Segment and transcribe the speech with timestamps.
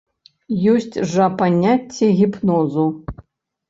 [0.71, 2.93] Ёсць жа паняцце гіпнозу.